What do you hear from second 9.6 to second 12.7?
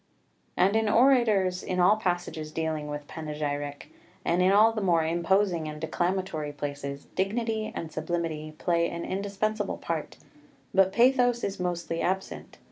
part; but pathos is mostly absent.